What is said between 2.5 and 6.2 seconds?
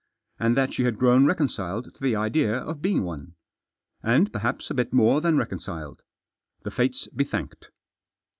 of being one. And perhaps a bit more than reconciled.